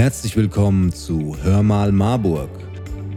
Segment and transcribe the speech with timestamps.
[0.00, 2.48] Herzlich willkommen zu Hör mal Marburg,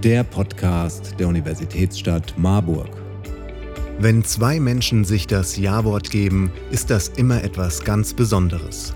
[0.03, 2.89] der Podcast der Universitätsstadt Marburg.
[3.99, 8.93] Wenn zwei Menschen sich das Ja-Wort geben, ist das immer etwas ganz Besonderes.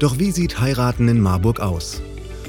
[0.00, 2.02] Doch wie sieht Heiraten in Marburg aus?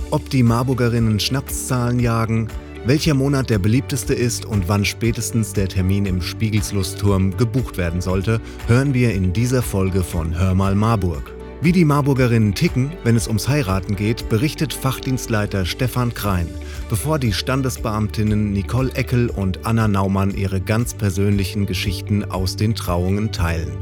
[0.09, 2.47] Ob die Marburgerinnen Schnapszahlen jagen,
[2.87, 8.41] welcher Monat der beliebteste ist und wann spätestens der Termin im Spiegelslustturm gebucht werden sollte,
[8.65, 11.38] hören wir in dieser Folge von Hör mal Marburg.
[11.61, 16.47] Wie die Marburgerinnen ticken, wenn es ums Heiraten geht, berichtet Fachdienstleiter Stefan Krein,
[16.89, 23.33] bevor die Standesbeamtinnen Nicole Eckel und Anna Naumann ihre ganz persönlichen Geschichten aus den Trauungen
[23.33, 23.73] teilen.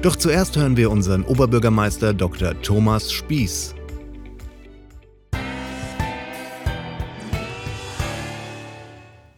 [0.00, 2.58] Doch zuerst hören wir unseren Oberbürgermeister Dr.
[2.62, 3.74] Thomas Spieß.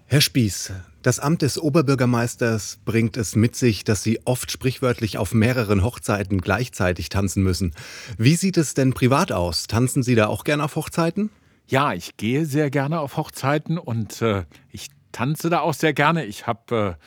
[0.06, 0.72] Herr Spieß,
[1.06, 6.40] das Amt des Oberbürgermeisters bringt es mit sich, dass Sie oft sprichwörtlich auf mehreren Hochzeiten
[6.40, 7.76] gleichzeitig tanzen müssen.
[8.18, 9.68] Wie sieht es denn privat aus?
[9.68, 11.30] Tanzen Sie da auch gerne auf Hochzeiten?
[11.68, 16.24] Ja, ich gehe sehr gerne auf Hochzeiten und äh, ich tanze da auch sehr gerne.
[16.24, 17.04] Ich habe, äh,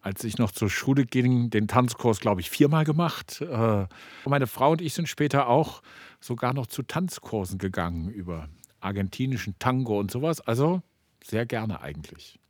[0.00, 3.42] als ich noch zur Schule ging, den Tanzkurs, glaube ich, viermal gemacht.
[3.42, 3.86] Äh,
[4.24, 5.82] meine Frau und ich sind später auch
[6.18, 8.48] sogar noch zu Tanzkursen gegangen über
[8.80, 10.40] argentinischen Tango und sowas.
[10.40, 10.82] Also
[11.22, 12.40] sehr gerne eigentlich.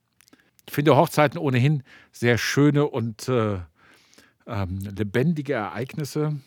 [0.68, 3.58] Ich finde Hochzeiten ohnehin sehr schöne und äh,
[4.46, 6.40] ähm, lebendige Ereignisse.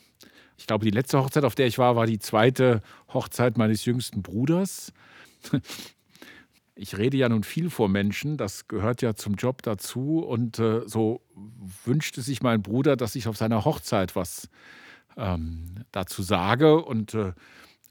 [0.57, 2.81] Ich glaube, die letzte Hochzeit, auf der ich war, war die zweite
[3.13, 4.91] Hochzeit meines jüngsten Bruders.
[6.81, 10.19] Ich rede ja nun viel vor Menschen, das gehört ja zum Job dazu.
[10.19, 11.21] Und äh, so
[11.83, 14.47] wünschte sich mein Bruder, dass ich auf seiner Hochzeit was
[15.17, 16.81] ähm, dazu sage.
[16.81, 17.33] Und äh,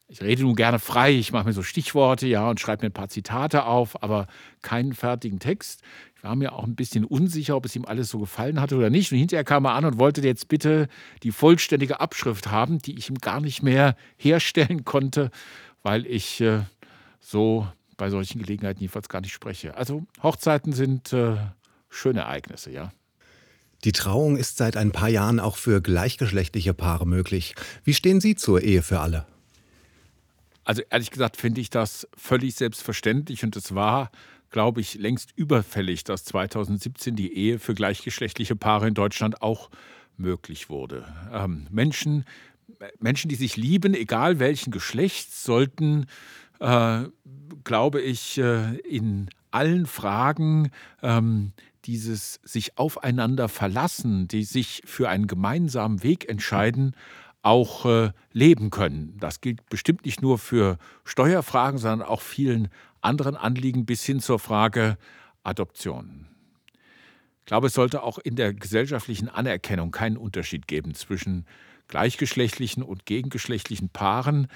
[0.09, 2.95] ich rede nun gerne frei, ich mache mir so Stichworte, ja, und schreibe mir ein
[2.95, 4.27] paar Zitate auf, aber
[4.63, 5.83] keinen fertigen Text.
[6.17, 8.91] Ich war mir auch ein bisschen unsicher, ob es ihm alles so gefallen hatte oder
[8.91, 9.13] nicht.
[9.13, 10.89] Und hinterher kam er an und wollte jetzt bitte
[11.23, 15.31] die vollständige Abschrift haben, die ich ihm gar nicht mehr herstellen konnte,
[15.83, 16.63] weil ich äh,
[17.21, 17.69] so
[17.99, 19.77] bei solchen Gelegenheiten jedenfalls gar nicht spreche.
[19.77, 21.37] Also Hochzeiten sind äh,
[21.91, 22.93] schöne Ereignisse, ja.
[23.85, 27.55] Die Trauung ist seit ein paar Jahren auch für gleichgeschlechtliche Paare möglich.
[27.85, 29.27] Wie stehen Sie zur Ehe für alle?
[30.69, 34.11] Also ehrlich gesagt finde ich das völlig selbstverständlich und es war
[34.51, 39.71] glaube ich, längst überfällig, dass 2017 die Ehe für gleichgeschlechtliche Paare in Deutschland auch
[40.17, 41.05] möglich wurde.
[41.33, 42.25] Ähm, Menschen,
[42.99, 46.07] Menschen, die sich lieben, egal welchen Geschlechts, sollten,
[46.61, 47.05] äh,
[47.65, 50.71] glaube ich, äh, in allen Fragen
[51.03, 51.53] ähm,
[51.85, 56.95] dieses sich aufeinander verlassen, die sich für einen gemeinsamen Weg entscheiden,
[57.49, 59.17] auch äh, leben können.
[59.19, 62.69] Das gilt bestimmt nicht nur für Steuerfragen, sondern auch vielen
[63.01, 64.99] anderen Anliegen bis hin zur Frage
[65.45, 66.27] Adoption.
[67.41, 71.47] Ich glaube, es sollte auch in der gesellschaftlichen Anerkennung keinen Unterschied geben zwischen
[71.89, 74.49] gleichgeschlechtlichen und gegengeschlechtlichen Paaren.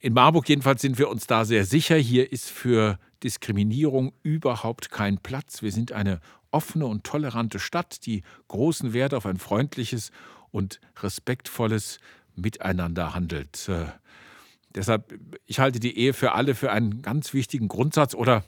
[0.00, 1.94] In Marburg jedenfalls sind wir uns da sehr sicher.
[1.94, 5.62] Hier ist für Diskriminierung überhaupt kein Platz.
[5.62, 6.18] Wir sind eine
[6.50, 10.10] offene und tolerante Stadt, die großen Wert auf ein freundliches
[10.50, 11.98] und respektvolles
[12.34, 13.68] Miteinander handelt.
[13.68, 13.86] Äh,
[14.74, 18.44] Deshalb, ich halte die Ehe für alle für einen ganz wichtigen Grundsatz oder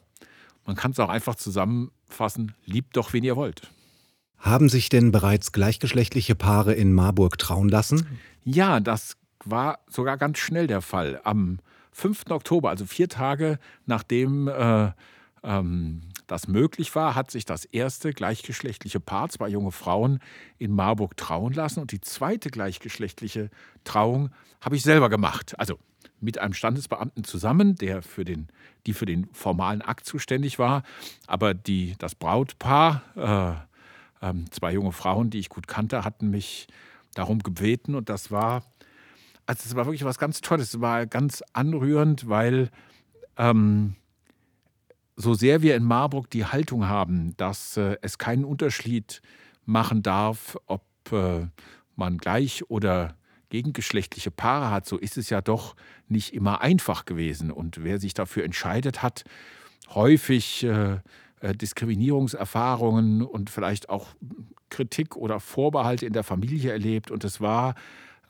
[0.65, 3.71] man kann es auch einfach zusammenfassen, liebt doch, wen ihr wollt.
[4.39, 8.07] Haben sich denn bereits gleichgeschlechtliche Paare in Marburg trauen lassen?
[8.45, 11.21] Ja, das war sogar ganz schnell der Fall.
[11.25, 11.59] Am
[11.91, 12.31] 5.
[12.31, 14.93] Oktober, also vier Tage nachdem äh,
[15.43, 16.03] ähm,
[16.33, 20.19] das möglich war, hat sich das erste gleichgeschlechtliche Paar, zwei junge Frauen,
[20.59, 21.81] in Marburg trauen lassen.
[21.81, 23.51] Und die zweite gleichgeschlechtliche
[23.85, 24.31] Trauung
[24.63, 25.55] habe ich selber gemacht.
[25.59, 25.79] Also
[26.21, 28.49] mit einem Standesbeamten zusammen, der für den,
[28.87, 30.85] die für den formalen Akt zuständig war.
[31.27, 33.67] Aber die, das Brautpaar,
[34.23, 36.67] äh, äh, zwei junge Frauen, die ich gut kannte, hatten mich
[37.13, 37.95] darum gebeten.
[37.95, 38.63] Und das war,
[39.45, 40.73] also es war wirklich was ganz Tolles.
[40.73, 42.71] Es war ganz anrührend, weil
[43.37, 43.97] ähm,
[45.23, 49.23] so sehr wir in Marburg die Haltung haben, dass äh, es keinen Unterschied
[49.65, 50.83] machen darf, ob
[51.13, 51.47] äh,
[51.97, 53.15] man gleich oder
[53.49, 55.77] gegengeschlechtliche Paare hat, so ist es ja doch
[56.09, 57.51] nicht immer einfach gewesen.
[57.51, 59.25] Und wer sich dafür entscheidet, hat
[59.91, 61.01] häufig äh,
[61.41, 64.09] äh, Diskriminierungserfahrungen und vielleicht auch
[64.71, 67.11] Kritik oder Vorbehalte in der Familie erlebt.
[67.11, 67.75] Und es war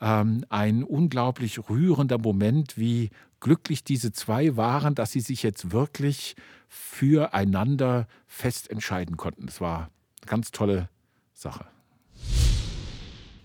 [0.03, 6.35] ähm, ein unglaublich rührender Moment, wie glücklich diese zwei waren, dass sie sich jetzt wirklich
[6.67, 9.47] füreinander fest entscheiden konnten.
[9.47, 9.91] Es war
[10.21, 10.89] eine ganz tolle
[11.33, 11.65] Sache.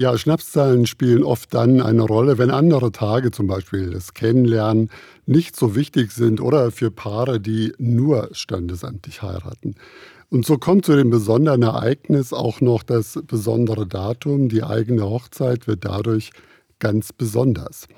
[0.00, 4.90] Ja, Schnapszahlen spielen oft dann eine Rolle, wenn andere Tage, zum Beispiel das Kennenlernen,
[5.26, 9.74] nicht so wichtig sind oder für Paare, die nur standesamtlich heiraten.
[10.30, 14.48] Und so kommt zu dem besonderen Ereignis auch noch das besondere Datum.
[14.48, 16.30] Die eigene Hochzeit wird dadurch
[16.78, 17.88] ganz besonders.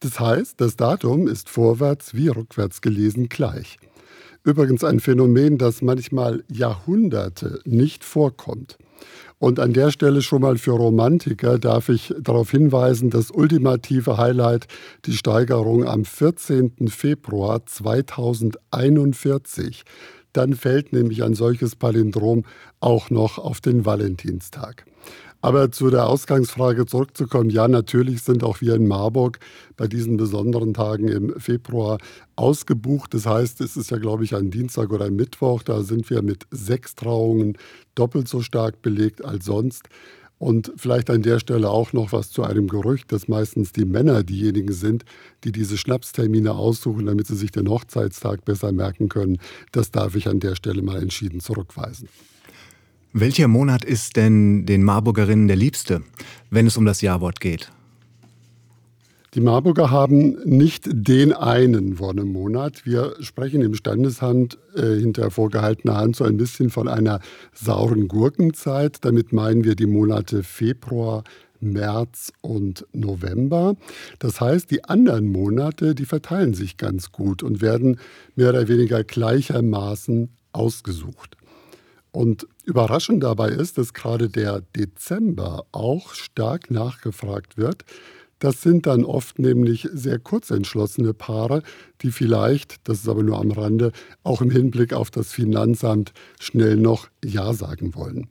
[0.00, 3.78] Das heißt, das Datum ist vorwärts wie rückwärts gelesen gleich.
[4.42, 8.78] Übrigens ein Phänomen, das manchmal Jahrhunderte nicht vorkommt.
[9.38, 14.66] Und an der Stelle schon mal für Romantiker darf ich darauf hinweisen, das ultimative Highlight,
[15.04, 16.88] die Steigerung am 14.
[16.88, 19.84] Februar 2041.
[20.32, 22.44] Dann fällt nämlich ein solches Palindrom
[22.80, 24.86] auch noch auf den Valentinstag.
[25.42, 29.38] Aber zu der Ausgangsfrage zurückzukommen, ja, natürlich sind auch wir in Marburg
[29.76, 31.98] bei diesen besonderen Tagen im Februar
[32.36, 33.14] ausgebucht.
[33.14, 35.62] Das heißt, es ist ja, glaube ich, ein Dienstag oder ein Mittwoch.
[35.62, 37.56] Da sind wir mit sechs Trauungen
[37.94, 39.88] doppelt so stark belegt als sonst.
[40.36, 44.22] Und vielleicht an der Stelle auch noch was zu einem Gerücht, dass meistens die Männer
[44.22, 45.04] diejenigen sind,
[45.44, 49.38] die diese Schnapstermine aussuchen, damit sie sich den Hochzeitstag besser merken können.
[49.70, 52.08] Das darf ich an der Stelle mal entschieden zurückweisen.
[53.12, 56.02] Welcher Monat ist denn den Marburgerinnen der liebste,
[56.50, 57.72] wenn es um das Jawort geht?
[59.34, 62.86] Die Marburger haben nicht den einen Wonnemonat.
[62.86, 67.20] Wir sprechen im Standesamt äh, hinter vorgehaltener Hand so ein bisschen von einer
[67.52, 68.98] sauren Gurkenzeit.
[69.04, 71.24] Damit meinen wir die Monate Februar,
[71.58, 73.74] März und November.
[74.20, 77.98] Das heißt, die anderen Monate, die verteilen sich ganz gut und werden
[78.36, 81.36] mehr oder weniger gleichermaßen ausgesucht.
[82.12, 87.84] Und überraschend dabei ist, dass gerade der Dezember auch stark nachgefragt wird.
[88.40, 91.62] Das sind dann oft nämlich sehr kurzentschlossene Paare,
[92.00, 93.92] die vielleicht, das ist aber nur am Rande,
[94.22, 98.28] auch im Hinblick auf das Finanzamt schnell noch Ja sagen wollen.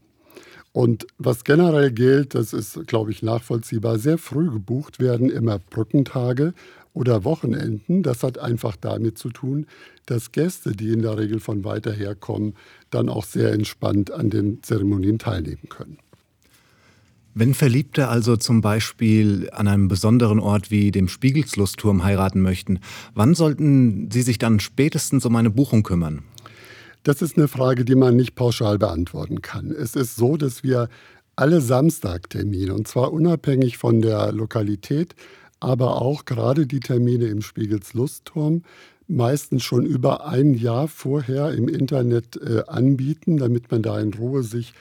[0.72, 6.54] Und was generell gilt, das ist, glaube ich, nachvollziehbar, sehr früh gebucht werden immer Brückentage
[6.94, 8.04] oder Wochenenden.
[8.04, 9.68] Das hat einfach damit zu tun,
[10.06, 12.56] dass Gäste, die in der Regel von weiter her kommen,
[12.90, 15.98] dann auch sehr entspannt an den Zeremonien teilnehmen können.
[17.36, 22.80] Wenn Verliebte also zum Beispiel an einem besonderen Ort wie dem Spiegelslustturm heiraten möchten,
[23.14, 26.24] wann sollten sie sich dann spätestens um eine Buchung kümmern?
[27.04, 29.72] Das ist eine Frage, die man nicht pauschal beantworten kann.
[29.72, 30.90] Es ist so, dass wir
[31.36, 35.16] alle Samstagtermine, und zwar unabhängig von der Lokalität,
[35.60, 38.64] aber auch gerade die Termine im Spiegels Lustturm
[39.08, 44.44] meistens schon über ein Jahr vorher im Internet äh, anbieten, damit man da in Ruhe
[44.44, 44.74] sich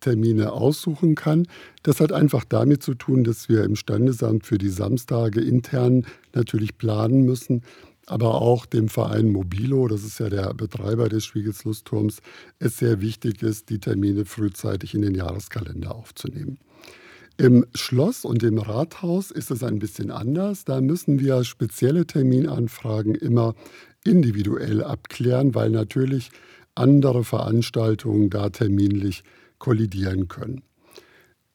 [0.00, 1.46] Termine aussuchen kann.
[1.82, 6.76] Das hat einfach damit zu tun, dass wir im Standesamt für die Samstage intern natürlich
[6.76, 7.62] planen müssen,
[8.06, 12.18] aber auch dem Verein Mobilo, das ist ja der Betreiber des Spiegels Lustturms,
[12.58, 16.58] es sehr wichtig ist, die Termine frühzeitig in den Jahreskalender aufzunehmen.
[17.36, 20.64] Im Schloss und im Rathaus ist es ein bisschen anders.
[20.64, 23.54] Da müssen wir spezielle Terminanfragen immer
[24.04, 26.30] individuell abklären, weil natürlich
[26.76, 29.24] andere Veranstaltungen da terminlich
[29.58, 30.62] kollidieren können.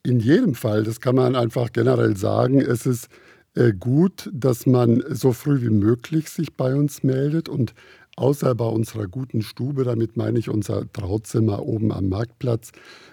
[0.04, 3.08] In jedem Fall, das kann man einfach generell sagen, es ist
[3.56, 7.74] äh, gut, dass man so früh wie möglich sich bei uns meldet und
[8.20, 12.72] außer bei unserer guten Stube, damit meine ich unser Trauzimmer oben am Marktplatz,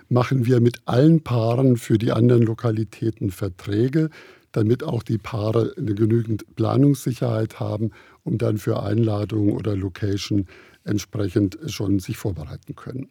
[0.09, 4.11] machen wir mit allen Paaren für die anderen Lokalitäten Verträge,
[4.53, 7.91] damit auch die Paare eine genügend Planungssicherheit haben,
[8.25, 10.47] um dann für Einladungen oder Location
[10.85, 13.09] entsprechend schon sich vorbereiten können.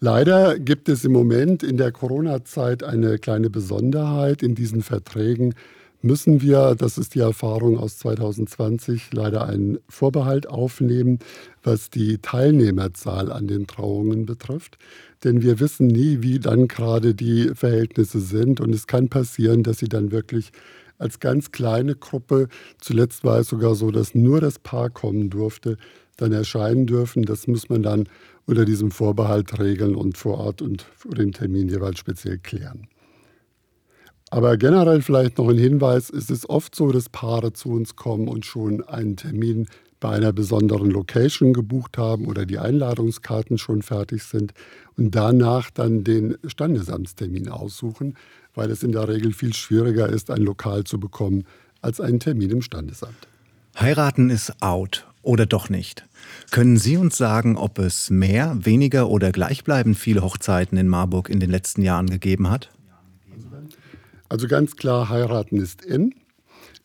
[0.00, 5.54] Leider gibt es im Moment in der Corona-Zeit eine kleine Besonderheit in diesen Verträgen
[6.02, 11.18] müssen wir, das ist die Erfahrung aus 2020, leider einen Vorbehalt aufnehmen,
[11.62, 14.78] was die Teilnehmerzahl an den Trauungen betrifft.
[15.24, 18.60] Denn wir wissen nie, wie dann gerade die Verhältnisse sind.
[18.60, 20.52] Und es kann passieren, dass sie dann wirklich
[20.98, 25.76] als ganz kleine Gruppe, zuletzt war es sogar so, dass nur das Paar kommen durfte,
[26.16, 27.22] dann erscheinen dürfen.
[27.22, 28.08] Das muss man dann
[28.46, 32.88] unter diesem Vorbehalt regeln und vor Ort und vor dem Termin jeweils speziell klären.
[34.32, 38.28] Aber generell vielleicht noch ein Hinweis, es ist oft so, dass Paare zu uns kommen
[38.28, 39.66] und schon einen Termin
[40.00, 44.54] bei einer besonderen Location gebucht haben oder die Einladungskarten schon fertig sind
[44.96, 48.14] und danach dann den Standesamtstermin aussuchen,
[48.54, 51.44] weil es in der Regel viel schwieriger ist, ein Lokal zu bekommen
[51.82, 53.28] als einen Termin im Standesamt.
[53.78, 56.06] Heiraten ist out oder doch nicht.
[56.50, 61.38] Können Sie uns sagen, ob es mehr, weniger oder gleichbleibend viele Hochzeiten in Marburg in
[61.38, 62.70] den letzten Jahren gegeben hat?
[64.32, 66.14] Also ganz klar, heiraten ist in.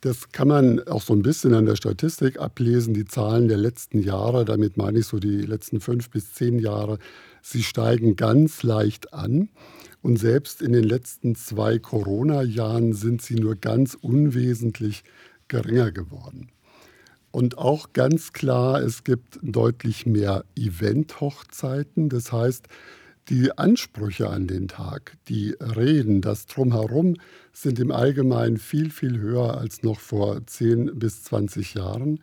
[0.02, 2.94] Das kann man auch so ein bisschen an der Statistik ablesen.
[2.94, 7.00] Die Zahlen der letzten Jahre, damit meine ich so die letzten fünf bis zehn Jahre,
[7.42, 9.48] sie steigen ganz leicht an.
[10.02, 15.06] Und selbst in den letzten zwei Corona-Jahren sind sie nur ganz unwesentlich
[15.48, 16.50] geringer geworden.
[17.32, 22.10] Und auch ganz klar, es gibt deutlich mehr Event-Hochzeiten.
[22.10, 22.68] Das heißt,
[23.30, 27.16] die Ansprüche an den Tag, die Reden, das Drumherum
[27.52, 32.20] sind im Allgemeinen viel, viel höher als noch vor 10 bis 20 Jahren.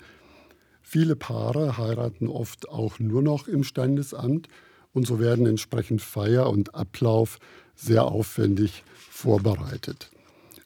[0.82, 4.48] Viele Paare heiraten oft auch nur noch im Standesamt
[4.92, 7.38] und so werden entsprechend Feier und Ablauf
[7.74, 10.10] sehr aufwendig vorbereitet.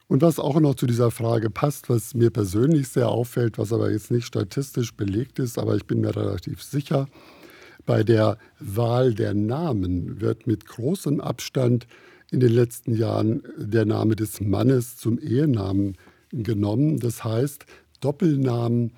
[0.06, 3.90] Und was auch noch zu dieser Frage passt, was mir persönlich sehr auffällt, was aber
[3.90, 7.08] jetzt nicht statistisch belegt ist, aber ich bin mir relativ sicher,
[7.88, 11.86] bei der Wahl der Namen wird mit großem Abstand
[12.30, 15.96] in den letzten Jahren der Name des Mannes zum Ehenamen
[16.30, 17.00] genommen.
[17.00, 17.64] Das heißt,
[18.02, 18.92] Doppelnamen,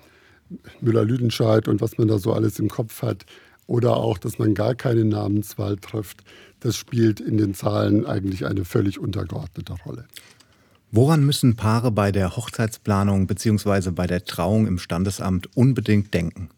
[0.81, 3.25] Müller-Lüdenscheid und was man da so alles im Kopf hat,
[3.65, 6.25] oder auch, dass man gar keine Namenswahl trifft,
[6.59, 10.05] das spielt in den Zahlen eigentlich eine völlig untergeordnete Rolle.
[10.91, 13.91] Woran müssen Paare bei der Hochzeitsplanung bzw.
[13.91, 16.49] bei der Trauung im Standesamt unbedingt denken?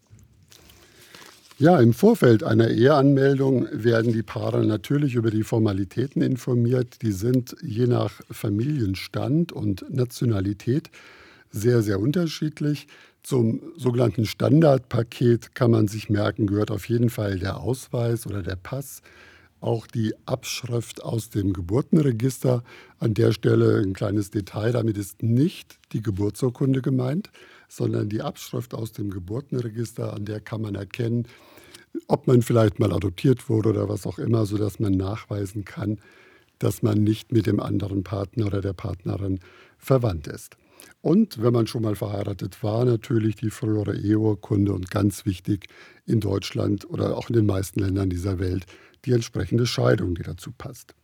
[1.56, 7.00] Ja, im Vorfeld einer Eheanmeldung werden die Paare natürlich über die Formalitäten informiert.
[7.02, 10.90] Die sind je nach Familienstand und Nationalität
[11.52, 12.88] sehr, sehr unterschiedlich.
[13.22, 18.56] Zum sogenannten Standardpaket kann man sich merken, gehört auf jeden Fall der Ausweis oder der
[18.56, 19.00] Pass
[19.60, 22.64] auch die Abschrift aus dem Geburtenregister.
[22.98, 27.30] An der Stelle ein kleines Detail, damit ist nicht die Geburtsurkunde gemeint,
[27.76, 31.26] sondern die Abschrift aus dem Geburtenregister, an der kann man erkennen,
[32.08, 35.98] ob man vielleicht mal adoptiert wurde oder was auch immer, sodass man nachweisen kann,
[36.58, 39.40] dass man nicht mit dem anderen Partner oder der Partnerin
[39.78, 40.56] verwandt ist.
[41.00, 45.66] Und wenn man schon mal verheiratet war, natürlich die frühere Eheurkunde und ganz wichtig
[46.06, 48.66] in Deutschland oder auch in den meisten Ländern dieser Welt
[49.04, 50.94] die entsprechende Scheidung, die dazu passt.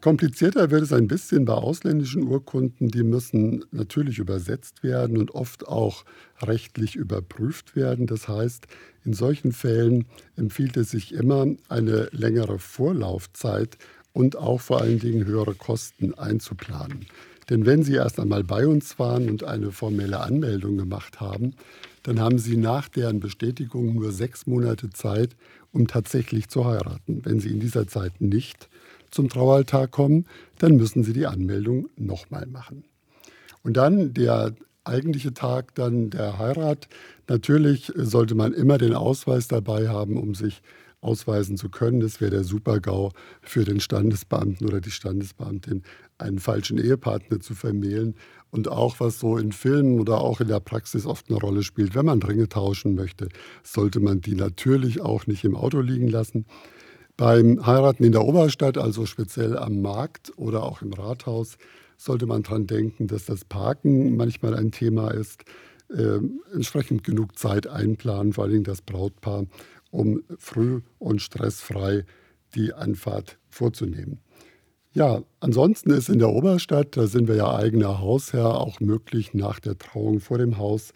[0.00, 2.88] Komplizierter wird es ein bisschen bei ausländischen Urkunden.
[2.88, 6.04] Die müssen natürlich übersetzt werden und oft auch
[6.40, 8.06] rechtlich überprüft werden.
[8.06, 8.66] Das heißt,
[9.04, 13.76] in solchen Fällen empfiehlt es sich immer, eine längere Vorlaufzeit
[14.12, 17.04] und auch vor allen Dingen höhere Kosten einzuplanen.
[17.50, 21.54] Denn wenn Sie erst einmal bei uns waren und eine formelle Anmeldung gemacht haben,
[22.04, 25.36] dann haben Sie nach deren Bestätigung nur sechs Monate Zeit,
[25.72, 27.20] um tatsächlich zu heiraten.
[27.24, 28.70] Wenn Sie in dieser Zeit nicht
[29.10, 30.26] zum Traualtar kommen,
[30.58, 32.84] dann müssen Sie die Anmeldung nochmal machen.
[33.62, 36.88] Und dann der eigentliche Tag dann der Heirat.
[37.28, 40.62] Natürlich sollte man immer den Ausweis dabei haben, um sich
[41.00, 42.00] ausweisen zu können.
[42.00, 45.82] Das wäre der Super-GAU für den Standesbeamten oder die Standesbeamtin,
[46.18, 48.14] einen falschen Ehepartner zu vermählen.
[48.50, 51.94] Und auch was so in Filmen oder auch in der Praxis oft eine Rolle spielt,
[51.94, 53.28] wenn man Ringe tauschen möchte,
[53.62, 56.46] sollte man die natürlich auch nicht im Auto liegen lassen.
[57.20, 61.58] Beim Heiraten in der Oberstadt, also speziell am Markt oder auch im Rathaus,
[61.98, 65.44] sollte man daran denken, dass das Parken manchmal ein Thema ist.
[65.94, 66.20] Äh,
[66.54, 69.44] entsprechend genug Zeit einplanen, vor allem das Brautpaar,
[69.90, 72.06] um früh und stressfrei
[72.54, 74.20] die Anfahrt vorzunehmen.
[74.94, 79.60] Ja, ansonsten ist in der Oberstadt, da sind wir ja eigener Hausherr, auch möglich, nach
[79.60, 80.94] der Trauung vor dem Haus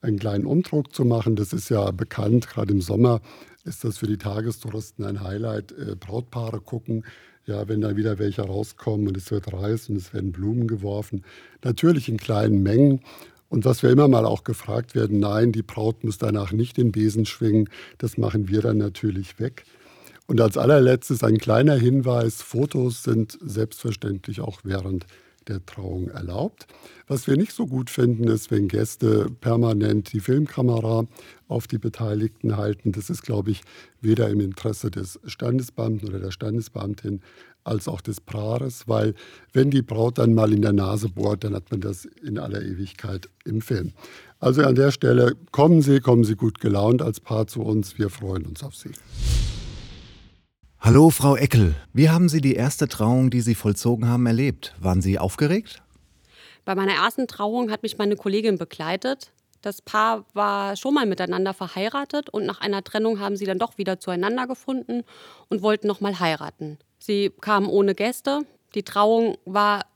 [0.00, 1.36] einen kleinen Umdruck zu machen.
[1.36, 3.20] Das ist ja bekannt, gerade im Sommer
[3.66, 5.72] ist das für die Tagestouristen ein Highlight.
[5.72, 7.04] Äh, Brautpaare gucken,
[7.44, 11.24] ja, wenn da wieder welche rauskommen und es wird Reis und es werden Blumen geworfen.
[11.62, 13.00] Natürlich in kleinen Mengen.
[13.48, 16.90] Und was wir immer mal auch gefragt werden, nein, die Braut muss danach nicht den
[16.90, 17.68] Besen schwingen.
[17.98, 19.64] Das machen wir dann natürlich weg.
[20.26, 25.06] Und als allerletztes ein kleiner Hinweis, Fotos sind selbstverständlich auch während
[25.48, 26.66] der Trauung erlaubt.
[27.06, 31.06] Was wir nicht so gut finden, ist, wenn Gäste permanent die Filmkamera
[31.48, 32.92] auf die Beteiligten halten.
[32.92, 33.62] Das ist, glaube ich,
[34.00, 37.20] weder im Interesse des Standesbeamten oder der Standesbeamtin
[37.66, 39.14] als auch des Paares, weil
[39.52, 42.62] wenn die Braut dann mal in der Nase bohrt, dann hat man das in aller
[42.62, 43.92] Ewigkeit im Film.
[44.38, 47.98] Also an der Stelle kommen Sie, kommen Sie gut gelaunt als Paar zu uns.
[47.98, 48.90] Wir freuen uns auf Sie.
[50.86, 51.74] Hallo, Frau Eckel.
[51.92, 54.72] Wie haben Sie die erste Trauung, die Sie vollzogen haben, erlebt?
[54.78, 55.82] Waren Sie aufgeregt?
[56.64, 59.32] Bei meiner ersten Trauung hat mich meine Kollegin begleitet.
[59.62, 63.78] Das Paar war schon mal miteinander verheiratet und nach einer Trennung haben sie dann doch
[63.78, 65.02] wieder zueinander gefunden
[65.48, 66.78] und wollten noch mal heiraten.
[67.00, 68.42] Sie kamen ohne Gäste.
[68.76, 69.86] Die Trauung war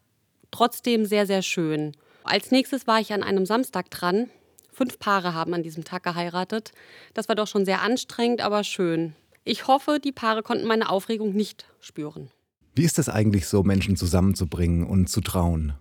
[0.50, 1.92] trotzdem sehr, sehr schön.
[2.24, 4.28] Als nächstes war ich an einem Samstag dran.
[4.72, 6.72] Fünf Paare haben an diesem Tag geheiratet.
[7.14, 9.14] Das war doch schon sehr anstrengend, aber schön.
[9.44, 12.30] Ich hoffe, die Paare konnten meine Aufregung nicht spüren.
[12.74, 15.72] Wie ist es eigentlich so, Menschen zusammenzubringen und zu trauen?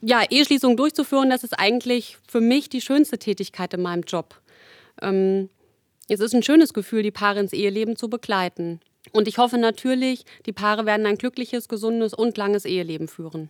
[0.00, 4.40] Ja, Eheschließung durchzuführen, das ist eigentlich für mich die schönste Tätigkeit in meinem Job.
[5.00, 5.48] Ähm,
[6.08, 8.80] es ist ein schönes Gefühl, die Paare ins Eheleben zu begleiten.
[9.12, 13.48] Und ich hoffe natürlich, die Paare werden ein glückliches, gesundes und langes Eheleben führen.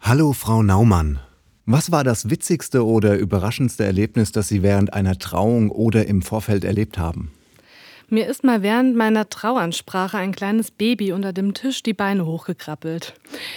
[0.00, 1.20] Hallo, Frau Naumann.
[1.64, 6.64] Was war das witzigste oder überraschendste Erlebnis, das Sie während einer Trauung oder im Vorfeld
[6.64, 7.32] erlebt haben?
[8.08, 13.14] Mir ist mal während meiner Trauansprache ein kleines Baby unter dem Tisch die Beine hochgekrabbelt.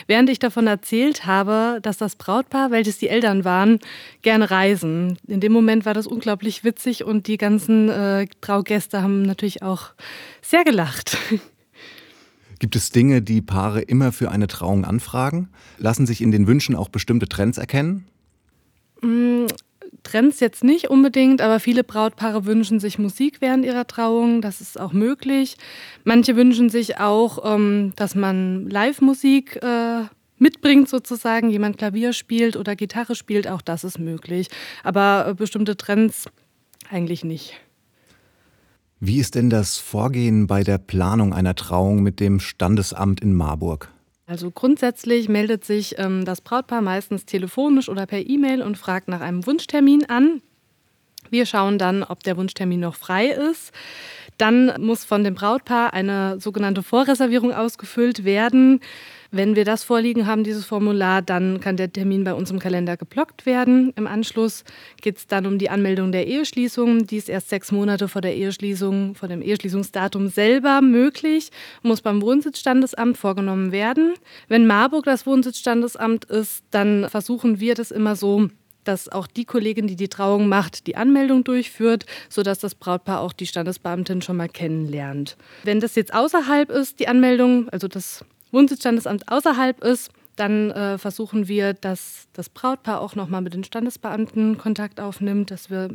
[0.08, 3.80] Während ich davon erzählt habe, dass das Brautpaar, welches die Eltern waren,
[4.22, 5.18] gerne reisen.
[5.28, 9.90] In dem Moment war das unglaublich witzig und die ganzen äh, Traugäste haben natürlich auch
[10.42, 11.18] sehr gelacht.
[12.60, 15.50] Gibt es Dinge, die Paare immer für eine Trauung anfragen?
[15.78, 18.08] Lassen sich in den Wünschen auch bestimmte Trends erkennen?
[20.04, 24.42] Trends jetzt nicht unbedingt, aber viele Brautpaare wünschen sich Musik während ihrer Trauung.
[24.42, 25.58] Das ist auch möglich.
[26.04, 30.04] Manche wünschen sich auch, ähm, dass man Live-Musik äh,
[30.38, 33.48] mitbringt sozusagen, jemand Klavier spielt oder Gitarre spielt.
[33.48, 34.50] Auch das ist möglich.
[34.84, 36.26] Aber äh, bestimmte Trends
[36.90, 37.54] eigentlich nicht.
[39.00, 43.92] Wie ist denn das Vorgehen bei der Planung einer Trauung mit dem Standesamt in Marburg?
[44.30, 49.22] Also grundsätzlich meldet sich ähm, das Brautpaar meistens telefonisch oder per E-Mail und fragt nach
[49.22, 50.42] einem Wunschtermin an.
[51.30, 53.72] Wir schauen dann, ob der Wunschtermin noch frei ist.
[54.38, 58.82] Dann muss von dem Brautpaar eine sogenannte Vorreservierung ausgefüllt werden.
[59.32, 62.98] Wenn wir das vorliegen haben, dieses Formular, dann kann der Termin bei uns im Kalender
[62.98, 63.94] geblockt werden.
[63.96, 64.64] Im Anschluss
[65.02, 67.08] geht es dann um die Anmeldung der Eheschließung.
[67.08, 71.50] Die ist erst sechs Monate vor der Eheschließung, vor dem Eheschließungsdatum selber möglich,
[71.82, 74.14] muss beim Wohnsitzstandesamt vorgenommen werden.
[74.48, 78.50] Wenn Marburg das Wohnsitzstandesamt ist, dann versuchen wir das immer so,
[78.88, 83.34] dass auch die Kollegin, die die Trauung macht, die Anmeldung durchführt, sodass das Brautpaar auch
[83.34, 85.38] die Standesbeamtin schon mal kennenlernt.
[85.64, 88.24] Wenn das jetzt außerhalb ist, die Anmeldung, also das
[88.58, 94.58] Wohnsitzstandesamt außerhalb ist, dann äh, versuchen wir, dass das Brautpaar auch nochmal mit den Standesbeamten
[94.58, 95.90] Kontakt aufnimmt, dass wir